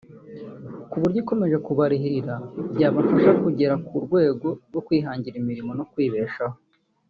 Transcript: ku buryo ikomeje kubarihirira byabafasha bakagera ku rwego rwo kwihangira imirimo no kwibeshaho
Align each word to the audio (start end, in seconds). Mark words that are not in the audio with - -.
ku 0.89 0.95
buryo 1.01 1.17
ikomeje 1.23 1.57
kubarihirira 1.65 2.35
byabafasha 2.73 3.27
bakagera 3.35 3.73
ku 3.87 3.95
rwego 4.05 4.47
rwo 4.69 4.81
kwihangira 4.87 5.39
imirimo 5.41 5.71
no 5.79 5.85
kwibeshaho 5.91 6.57